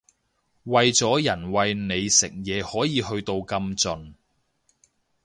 [0.63, 4.15] 為咗人餵你食嘢你可以去到幾盡